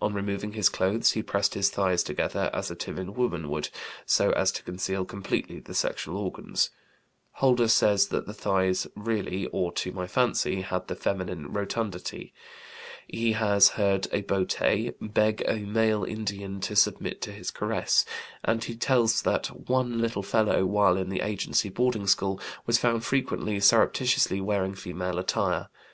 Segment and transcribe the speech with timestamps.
[0.00, 3.70] On removing his clothes he pressed his thighs together, as a timid woman would,
[4.06, 6.70] so as to conceal completely the sexual organs;
[7.32, 12.32] Holder says that the thighs "really, or to my fancy," had the feminine rotundity.
[13.08, 18.04] He has heard a boté "beg a male Indian to submit to his caress,"
[18.44, 23.04] and he tells that "one little fellow, while in the agency boarding school, was found
[23.04, 25.68] frequently surreptitiously wearing female attire.